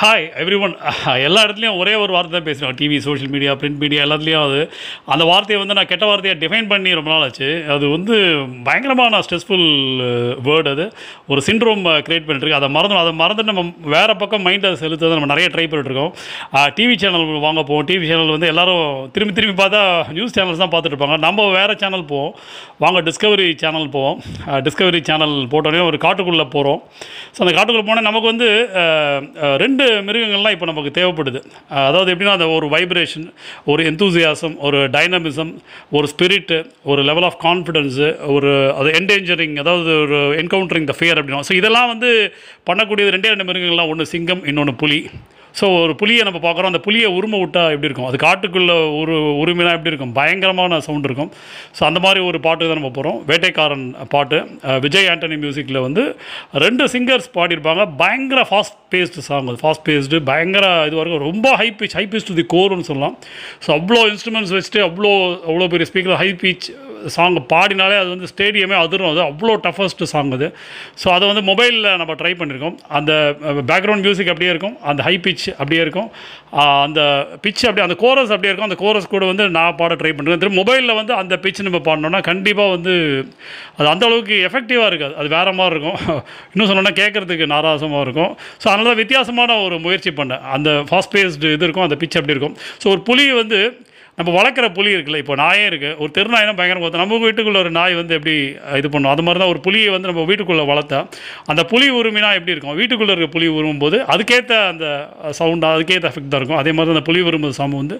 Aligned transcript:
Hi 0.00 0.24
every 0.40 0.56
one 0.64 0.74
எல்லா 1.26 1.40
இடத்துலையும் 1.44 1.78
ஒரே 1.82 1.92
ஒரு 2.00 2.12
வார்த்தை 2.14 2.32
தான் 2.34 2.44
பேசுகிறோம் 2.48 2.74
TV 2.80 2.98
social 3.06 3.30
media 3.34 3.52
print 3.60 3.80
media 3.82 4.00
எல்லாத்துலேயும் 4.04 4.44
அது. 4.48 4.60
அந்த 5.12 5.24
வார்த்தையை 5.30 5.58
வந்து 5.62 5.76
நான் 5.78 5.88
கெட்ட 5.92 6.04
வார்த்தையை 6.10 6.34
டிஃபைன் 6.42 6.68
பண்ணி 6.72 6.90
ரொம்ப 6.98 7.10
நாள் 7.12 7.24
ஆச்சு. 7.26 7.48
அது 7.74 7.84
வந்து 7.94 8.14
பயங்கரமான 8.66 9.20
ஸ்ட்ரெஸ்ஃபுல் 9.26 9.64
வேர்டு 10.48 10.68
uh, 10.70 10.74
அது. 10.74 10.84
ஒரு 11.30 11.40
சிண்ட்ரோம் 11.46 11.82
க்ரியேட் 12.08 12.24
uh, 12.24 12.28
பண்ணிட்டுருக்கு. 12.28 12.58
அதை 12.60 12.68
மறந்து 12.76 13.00
அதை 13.02 13.14
மறந்து 13.22 13.46
நம்ம 13.50 13.64
வேறு 13.94 14.14
பக்கம் 14.20 14.46
மைண்டை 14.48 14.70
செலுத்துறது 14.82 15.18
நம்ம 15.18 15.30
நிறைய 15.32 15.48
ட்ரை 15.54 15.66
பண்ணிட்டுருக்கோம் 15.72 16.12
டிவி 16.78 16.94
சேனல் 17.04 17.26
வாங்க 17.46 17.64
போவோம். 17.70 17.88
டிவி 17.90 18.06
சேனல் 18.12 18.32
வந்து 18.36 18.52
எல்லோரும் 18.52 18.86
திரும்பி 19.16 19.36
திரும்பி 19.40 19.56
பார்த்தா 19.62 19.82
நியூஸ் 20.18 20.36
சேனல்ஸ் 20.38 20.62
தான் 20.64 20.72
பார்த்துட்டு 20.76 20.96
இருப்பாங்க. 20.96 21.18
நம்ம 21.26 21.48
வேறு 21.58 21.76
சேனல் 21.82 22.06
போவோம். 22.12 22.32
வாங்க 22.86 23.04
டிஸ்கவரி 23.10 23.48
சேனல் 23.64 23.90
போவோம். 23.96 24.16
டிஸ்கவரி 24.68 25.02
சேனல் 25.10 25.36
போட்டோடனே 25.54 25.82
ஒரு 25.90 26.00
காட்டுக்குள்ளே 26.06 26.48
போகிறோம் 26.56 26.80
ஸோ 27.34 27.42
அந்த 27.46 27.52
காட்டுக்குள்ளே 27.58 27.88
போனால் 27.90 28.08
நமக்கு 28.10 28.32
வந்து 28.34 28.50
ரெண்டு 29.66 29.84
மிருகங்கள்லாம் 30.08 30.54
இப்போ 30.56 30.66
நமக்கு 30.70 30.92
தேவைப்படுது. 30.98 31.40
அதாவது 31.88 32.12
எப்படின்னா 32.12 32.36
அந்த 32.38 32.48
ஒரு 32.56 32.66
வைப்ரேஷன் 32.74 33.26
ஒரு 33.72 33.82
எந்தூசியாசம் 33.90 34.56
ஒரு 34.68 34.80
டைனமிசம் 34.96 35.52
ஒரு 35.96 36.08
ஸ்பிரிட்டு 36.12 36.58
ஒரு 36.92 37.02
லெவல் 37.10 37.28
ஆஃப் 37.30 37.38
கான்ஃபிடென்ஸு 37.46 38.10
ஒரு 38.36 38.52
அது 38.80 38.90
என்டேஞ்சரிங் 39.00 39.56
அதாவது 39.64 39.92
ஒரு 40.04 40.20
என்கவுண்டரிங் 40.42 40.88
த 40.92 40.96
ஃபியர் 41.00 41.20
அப்படின்னா 41.20 41.48
ஸோ 41.50 41.56
இதெல்லாம் 41.62 41.90
வந்து 41.94 42.10
பண்ணக்கூடியது 42.70 43.14
ரெண்டே 43.16 43.32
ரெண்டு 43.34 43.48
மிருகங்கள்லாம் 43.50 43.92
ஒன்று 43.94 44.12
சிங்கம் 44.14 44.44
இன்னொன்று 44.52 44.74
புலி. 44.84 45.00
ஸோ 45.58 45.66
ஒரு 45.84 45.94
புலியை 46.00 46.22
நம்ம 46.28 46.40
பார்க்குறோம் 46.44 46.70
அந்த 46.72 46.80
புலியை 46.86 47.08
உருமை 47.18 47.38
விட்டால் 47.42 47.70
எப்படி 47.74 47.88
இருக்கும்? 47.88 48.08
அது 48.10 48.18
காட்டுக்குள்ளே 48.24 48.76
ஒரு 49.00 49.14
உரிமைனா 49.42 49.72
எப்படி 49.76 49.92
இருக்கும்? 49.92 50.12
பயங்கரமான 50.18 50.80
சவுண்ட் 50.86 51.06
இருக்கும். 51.08 51.30
ஸோ 51.78 51.82
அந்த 51.88 52.00
மாதிரி 52.04 52.22
ஒரு 52.28 52.40
பாட்டு 52.46 52.68
தான் 52.70 52.80
நம்ம 52.80 52.92
போகிறோம் 52.98 53.18
வேட்டைக்காரன் 53.30 53.86
பாட்டு. 54.14 54.40
விஜய் 54.86 55.10
ஆண்டனி 55.12 55.38
மியூசிக்கில் 55.44 55.80
வந்து 55.86 56.04
ரெண்டு 56.64 56.86
சிங்கர்ஸ் 56.94 57.28
பாடியிருப்பாங்க. 57.38 57.84
பயங்கர 58.02 58.42
ஃபாஸ்ட் 58.50 58.78
பேஸ்டு 58.94 59.26
சாங் 59.28 59.48
அது 59.52 59.62
ஃபாஸ்ட் 59.64 59.86
பேஸ்டு 59.88 60.22
பயங்கர 60.32 60.66
இது 60.88 60.98
வரைக்கும் 61.00 61.26
ரொம்ப 61.30 61.54
high 61.62 61.68
pitch 61.80 61.96
high 62.00 62.06
pitch 62.12 62.28
to 62.30 62.36
the 62.40 62.46
கோர்னு 62.56 62.88
சொல்லலாம். 62.90 63.16
ஸோ 63.64 63.70
அவ்வளோ 63.78 64.02
இன்ஸ்ட்ருமெண்ட்ஸ் 64.12 64.54
வச்சுட்டு 64.56 64.82
அவ்வளோ 64.88 65.12
அவ்வளோ 65.48 65.68
பெரிய 65.74 65.88
ஸ்பீக்கர் 65.92 66.20
ஹை 66.22 66.30
பீச் 66.44 66.68
சாங் 67.06 67.38
பாடினாலே 67.52 67.96
அது 67.98 68.08
வந்து 68.08 68.28
ஸ்டேடியமே 68.32 68.76
அதிரும். 68.84 69.10
அது 69.10 69.22
அவ்வளோ 69.30 69.54
டஃபஸ்ட் 69.66 70.02
சாங் 70.12 70.32
அது. 70.32 70.48
ஸோ 71.02 71.08
அதை 71.08 71.24
வந்து 71.28 71.42
மொபைலில் 71.50 71.96
நம்ம 71.96 72.14
ட்ரை 72.14 72.32
பண்ணியிருக்கோம் 72.40 72.76
அந்த 72.88 73.12
பேக்ரவுண்ட் 73.72 74.04
மியூசிக் 74.06 74.28
அப்படியே 74.28 74.50
இருக்கும். 74.50 74.76
அந்த 74.82 75.02
ஹை 75.02 75.14
பிச் 75.26 75.46
அப்படியே 75.58 75.82
இருக்கும். 75.82 76.10
அந்த 76.84 77.00
பிச் 77.42 77.64
அப்படியே 77.68 77.86
அந்த 77.88 77.96
கோரஸ் 78.04 78.32
அப்படியே 78.34 78.52
இருக்கும். 78.52 78.70
அந்த 78.70 78.80
கோரஸ் 78.84 79.08
கூட 79.08 79.24
வந்து 79.26 79.48
நான் 79.48 79.76
பாட 79.76 79.94
ட்ரை 79.94 80.12
பண்ணுறேன் 80.12 80.42
திரும்ப 80.44 80.58
மொபைலில் 80.62 80.94
வந்து 80.94 81.14
அந்த 81.14 81.36
பிச் 81.36 81.62
நம்ம 81.62 81.80
பாடினோம்னா 81.88 82.20
கண்டிப்பாக 82.20 82.70
வந்து 82.70 82.94
அது 83.78 83.88
அந்த 83.88 84.06
அளவுக்கு 84.06 84.34
எஃபெக்டிவாக 84.48 84.86
இருக்காது. 84.86 85.14
அது 85.16 85.28
வேறு 85.28 85.52
மாதிரி 85.52 85.74
இருக்கும். 85.74 85.98
இன்னும் 86.52 86.68
சொன்னோன்னா 86.70 86.94
கேட்குறதுக்கு 87.02 87.46
நாராசமாக 87.46 88.00
இருக்கும். 88.00 88.32
ஸோ 88.62 88.66
அதனால் 88.68 88.84
தான் 88.84 89.00
வித்தியாசமான 89.02 89.60
ஒரு 89.62 89.78
முயற்சி 89.78 90.10
பண்ணேன். 90.10 90.42
அந்த 90.56 90.70
ஃபாஸ்ட் 90.90 91.12
பேஸ்டு 91.14 91.52
இது 91.56 91.64
இருக்கும். 91.66 91.86
அந்த 91.88 91.96
பிச் 92.02 92.18
அப்படி 92.20 92.34
இருக்கும். 92.36 92.56
ஸோ 92.82 92.88
ஒரு 92.90 93.00
புலி 93.00 93.32
வந்து 93.32 93.60
நம்ம 94.18 94.30
வளர்க்குற 94.36 94.66
புலி 94.76 94.90
இருக்குல்ல 94.94 95.18
இப்போ 95.22 95.34
நாயே 95.40 95.64
இருக்குது 95.70 95.96
ஒரு 96.02 96.10
தெருநாயினா 96.16 96.54
பயங்கரம் 96.58 96.84
பார்த்தா 96.84 97.00
நம்ம 97.02 97.18
வீட்டுக்குள்ளே 97.24 97.60
ஒரு 97.64 97.70
நாய் 97.78 97.94
வந்து 98.00 98.14
எப்படி 98.18 98.34
இது 98.80 98.88
பண்ணும். 98.94 99.10
அது 99.14 99.24
மாதிரி 99.26 99.40
தான் 99.42 99.52
ஒரு 99.52 99.60
புலியை 99.66 99.90
வந்து 99.94 100.10
நம்ம 100.10 100.24
வீட்டுக்குள்ளே 100.30 100.64
வளர்த்தா 100.72 101.00
அந்த 101.52 101.62
புலி 101.72 101.86
உரிமைனா 101.98 102.30
எப்படி 102.38 102.54
இருக்கும்? 102.54 102.76
வீட்டுக்குள்ளே 102.80 103.14
இருக்க 103.14 103.28
புலி 103.36 103.48
உருவும் 103.58 103.82
போது 103.84 103.98
அதுக்கேற்ற 104.14 104.54
அந்த 104.72 104.86
சவுண்ட் 105.40 105.66
அதுக்கேற்ற 105.72 106.10
எஃபெக்ட் 106.12 106.32
தான் 106.34 106.40
இருக்கும். 106.42 106.60
அதே 106.62 106.72
மாதிரி 106.76 106.90
தான் 106.90 106.98
அந்த 106.98 107.06
புலி 107.10 107.22
உரும்பு 107.30 107.54
சாமி 107.60 107.76
வந்து 107.82 107.98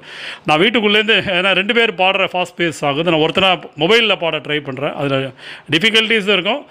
நான் 0.50 0.60
வீட்டுக்குள்ளேருந்து 0.64 1.18
ஏன்னா 1.38 1.52
ரெண்டு 1.60 1.76
பேர் 1.78 1.92
பாடுற 2.02 2.28
ஃபாஸ்ட் 2.34 2.58
பேஸ் 2.60 2.80
ஆகுது 2.90 3.10
நான் 3.12 3.24
ஒருத்தனா 3.26 3.50
மொபைலில் 3.84 4.20
பாட 4.24 4.40
ட்ரை 4.46 4.60
பண்ணுறேன் 4.68 4.96
அதில் 5.02 5.28
டிஃபிகல்ட்டிஸ் 5.74 6.34
இருக்கும். 6.36 6.62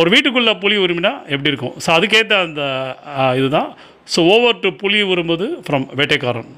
ஒரு 0.00 0.10
வீட்டுக்குள்ளே 0.14 0.54
புலி 0.64 0.76
உரிமைனா 0.86 1.12
எப்படி 1.34 1.52
இருக்கும்? 1.52 1.76
ஸோ 1.84 1.88
அதுக்கேற்ற 1.98 2.36
அந்த 2.46 2.62
இதுதான். 3.40 3.70
ஸோ 4.14 4.20
ஓவர் 4.34 4.62
டு 4.64 4.70
புலி 4.82 5.00
உரும்புது 5.12 5.46
ஃப்ரம் 5.66 5.86
வேட்டைக்காரன். 6.00 6.50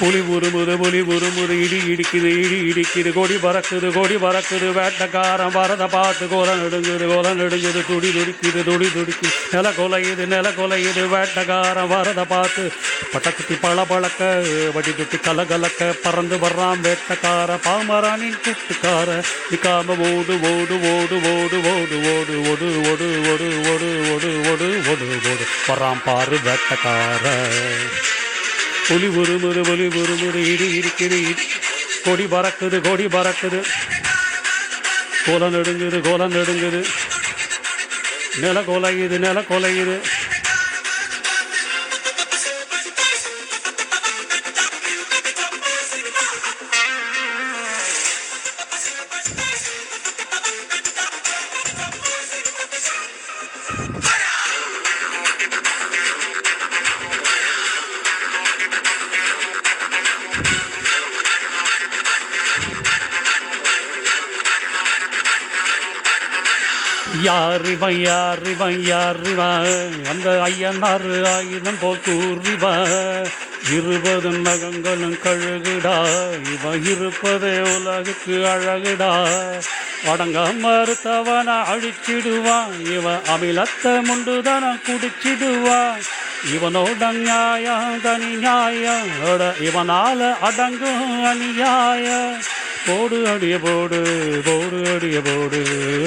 புலி 0.00 0.20
உருமுது 0.30 0.74
புலி 0.80 1.00
உருமுது 1.10 1.54
இடி 1.64 1.78
இடிக்குது 1.92 2.28
இடி 2.36 2.58
இடிக்குது 2.70 3.10
கொடி 3.12 3.36
பறக்குது 3.36 3.88
கொடி 3.92 4.16
பறக்குது 4.16 4.68
வேட்டக்காரன் 4.76 5.54
வரத 5.56 5.84
பார்த்து 5.88 6.26
கோல 6.28 6.48
நடுங்குது 6.56 7.06
கோல 7.10 7.32
நடுங்குது 7.34 7.80
துடி 7.88 8.10
துடிக்குது 8.16 8.60
துடி 8.68 8.88
துடிக்குது 8.96 9.32
நில 9.54 9.72
கொலையுது 9.78 10.26
நில 10.26 10.52
கொலையுது 10.52 11.04
வேட்டக்காரன் 11.12 11.90
வரத 11.92 12.24
பார்த்து 12.26 12.64
பட்டக்குத்தி 13.12 13.56
பழ 13.62 13.84
பழக்க 13.84 14.20
வடி 14.74 14.92
துட்டி 14.92 15.20
கலகலக்க 15.20 15.90
பறந்து 16.04 16.38
வர்றான் 16.44 16.82
வேட்டக்கார 16.86 17.58
பாமரானின் 17.66 18.40
கூட்டுக்கார 18.44 19.08
நிக்காம 19.50 19.98
ஓடு 20.08 20.36
ஓடு 20.50 20.76
ஓடு 20.92 21.18
ஓடு 21.34 21.58
ஓடு 21.74 21.98
ஓடு 22.10 22.28
ஓடு 22.50 22.68
ஓடு 22.90 23.08
ஓடு 23.32 23.48
ஓடு 23.72 23.90
ஓடு 24.12 24.30
ஓடு 24.48 24.70
ஓடு 24.86 25.06
ஓடு 25.26 25.44
வர்றான் 25.68 26.02
பாரு 26.06 26.38
வேட்டக்கார 26.46 27.24
புலி 28.90 29.06
உருமுறு 29.06 29.62
புலி 29.68 29.86
உருமுறு 29.86 30.40
இடி 30.52 30.68
இருக்குது 30.78 31.18
கொடி 32.04 32.24
பறக்குது 32.24 32.78
கொடி 32.80 33.04
பறக்குது. 33.04 33.60
கோல 35.26 35.48
நடுங்குது 35.50 35.98
கோல 36.00 36.28
நடுங்குது. 36.28 36.80
நில 38.40 38.60
கொலையுது 38.60 39.18
நில 39.24 39.40
கொலையுது. 39.50 39.96
யாரிவன் 67.18 67.96
யாரிவன் 68.06 68.78
யாரிவன்? 68.92 70.08
அந்த 70.08 70.42
ஐயனாறு 70.46 71.34
ஆயுதம் 71.34 71.78
போல் 71.80 72.00
கூறிவன் 72.04 73.28
இருபது 73.70 74.30
நகங்களும் 74.30 75.18
கழுகுடா. 75.24 75.96
இவன் 76.54 76.84
இருப்பதே 76.84 77.56
உலகுக்கு 77.58 78.36
அழகுடா. 78.46 79.26
அடங்க 80.06 80.38
மறுத்தவனை 80.62 81.58
அழிச்சிடுவான். 81.72 82.92
இவன் 82.96 83.20
அமிலத்தை 83.28 84.02
முண்டுதான 84.08 84.78
குடிச்சிடுவான். 84.86 86.00
இவனோட 86.54 87.12
நியாயம் 87.12 88.00
தனி 88.02 88.24
நியாயம். 88.24 89.06
இவனால 89.60 90.38
அடங்கும் 90.40 91.24
அநியாயம். 91.24 92.42
போடு 92.86 93.28
அடிய 93.28 93.58
போடு 93.58 93.98
போடு 94.46 94.78
அடிய 94.94 95.18
போடு. 95.20 95.58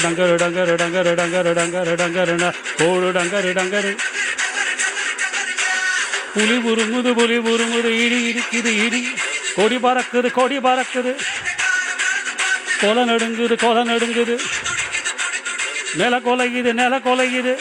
டங்கரு 0.03 0.35
டங்கரு 0.43 0.73
டங்கரு 0.81 1.11
டங்கரு 1.21 1.51
டங்கரு 1.59 1.93
டங்கருன 2.01 2.53
போடு 2.79 3.11
டங்கரு 3.11 3.51
டங்கரு. 3.59 3.91
புலி 6.35 6.57
உருங்குது 6.69 7.11
புலி 7.13 7.37
உருங்குது 7.37 7.89
இடி 8.03 8.19
இடிக்குது 8.29 8.71
இடி. 8.85 9.01
கொடி 9.55 9.77
பறக்குது 9.77 10.31
கொடி 10.31 10.57
பறக்குது. 10.57 11.13
கொலை 12.81 13.03
நடுங்குது 13.09 13.55
கொலை 13.59 13.83
நடுங்குது. 13.91 14.35
நில 15.95 16.19
கொலையுது 16.19 16.71
நில 16.73 16.99
கொலையுது 16.99 17.53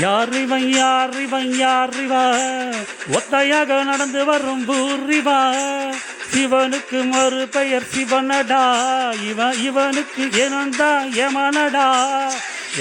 யாரிவன் 0.00 0.68
யாரிவன் 0.76 1.52
யாரிவா 1.58 2.24
ஒத்தையாக 3.12 3.84
நடந்து 3.84 4.24
வரும் 4.24 4.64
பூரிவா 4.66 5.40
சிவனுக்கு 6.32 6.98
மறு 7.04 7.48
பெயர் 7.48 7.86
சிவனடா. 7.94 8.64
இவன் 9.28 9.58
இவனுக்கு 9.62 10.22
ஏனண்டா 10.42 10.90
யமனடா 11.14 11.86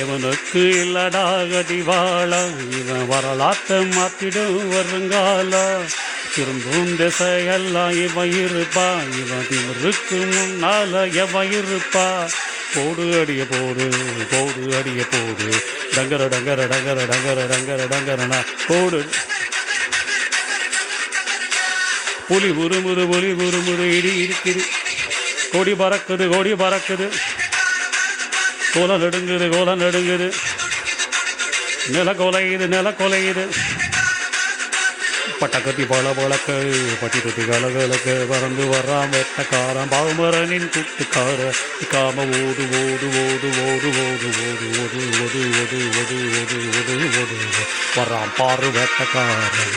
இவனுக்கு 0.01 0.59
இல்லடா 0.59 1.25
கடிவாள 1.51 2.31
இவன் 2.79 3.07
வரலாற்றை 3.07 3.79
மாத்திடும் 3.85 4.67
வருங்கால. 4.67 5.53
திரும்பும் 6.35 6.93
திசையெல்லாம் 6.97 7.95
இவன் 8.05 8.33
இருப்பா. 8.43 8.87
இவன் 9.21 9.47
இவருக்கு 9.51 10.19
முன்னால 10.33 11.13
எவன் 11.13 11.51
இருப்பா? 11.51 12.07
போடு 12.75 13.03
அடிய 13.19 13.43
போடு 13.51 13.85
போடு 14.31 14.61
அடிய 14.77 15.01
போடு. 15.13 15.47
டங்கர 15.95 16.23
டங்கர 16.33 16.61
டங்கர 16.71 16.99
டங்கர 17.11 17.39
டங்கர 17.51 17.81
டங்கரனா. 17.93 18.39
போடு. 18.67 18.99
புலி 22.27 22.49
முறுமுறு 22.59 23.03
புலி 23.11 23.31
முறுமுறு 23.41 23.85
இடி 23.97 24.11
இருக்குது 24.25 24.63
கொடி 25.53 25.73
பறக்குது 25.81 26.25
கொடி 26.33 26.53
பறக்குது. 26.63 27.07
கோலம் 28.73 29.01
நடுங்குது 29.03 29.47
கோலம் 29.55 29.81
நடுங்குது. 29.81 30.27
நில 31.95 32.11
கொலையுது 32.21 32.65
நில 32.75 32.89
கொலையுது 32.99 33.43
பட்டகத்தி 35.39 35.83
பல 35.85 36.11
பழக்க 36.13 36.49
பட்டிதத்தி 37.01 37.43
கலகலக்க 37.43 38.15
பறந்து 38.29 38.65
வராம 38.65 39.11
வெட்டக்காரன் 39.13 39.91
பாமரனின் 39.93 40.69
கூட்டுக்கார 40.69 41.39
காம 41.91 42.25
ஓடு 42.39 42.65
ஓடு 42.81 43.07
ஓடு 43.23 43.49
ஓடு 43.63 43.89
ஓடு 44.03 44.29
ஓடு 44.45 44.69
ஓடு 44.83 45.01
ஒது 45.17 45.41
ஒது 45.57 45.79
ஒது 45.95 46.19
ஒது 46.33 46.59
ஒது 46.73 46.97
ஒது 47.21 47.37
வரான் 47.97 48.35
பாரு 48.39 48.69
வெட்டக்காரன் 48.77 49.75